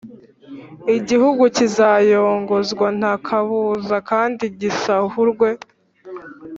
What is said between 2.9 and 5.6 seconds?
nta kabuza kandi gisahurwe